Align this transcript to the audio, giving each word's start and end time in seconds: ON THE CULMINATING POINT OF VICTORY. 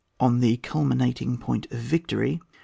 ON 0.19 0.39
THE 0.39 0.57
CULMINATING 0.57 1.37
POINT 1.37 1.67
OF 1.69 1.77
VICTORY. 1.77 2.41